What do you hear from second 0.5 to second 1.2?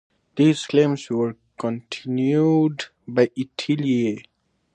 claims